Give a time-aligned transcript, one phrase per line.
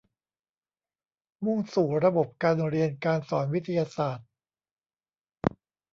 [1.45, 4.27] มุ่งสู่ระบบการเรียนการสอนวิทยาศาสตร์